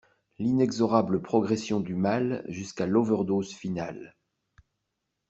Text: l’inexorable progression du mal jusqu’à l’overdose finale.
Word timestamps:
l’inexorable 0.39 1.21
progression 1.21 1.79
du 1.79 1.93
mal 1.93 2.43
jusqu’à 2.47 2.87
l’overdose 2.87 3.53
finale. 3.53 4.15